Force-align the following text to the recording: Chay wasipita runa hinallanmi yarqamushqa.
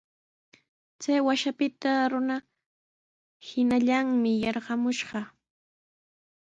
Chay 1.01 1.19
wasipita 1.27 1.91
runa 2.11 2.37
hinallanmi 3.47 4.31
yarqamushqa. 4.43 5.21